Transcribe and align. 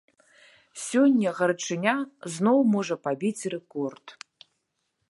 Сёння 0.85 1.33
гарачыня 1.39 1.93
зноў 2.37 2.57
можа 2.77 2.95
пабіць 3.05 3.47
рэкорд. 3.57 4.05